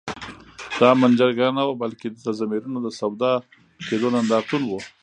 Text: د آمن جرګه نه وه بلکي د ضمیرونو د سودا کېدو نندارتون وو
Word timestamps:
د 0.77 0.79
آمن 0.91 1.11
جرګه 1.19 1.47
نه 1.57 1.63
وه 1.67 1.75
بلکي 1.83 2.07
د 2.25 2.27
ضمیرونو 2.39 2.77
د 2.81 2.87
سودا 2.99 3.33
کېدو 3.87 4.07
نندارتون 4.15 4.61
وو 4.65 4.79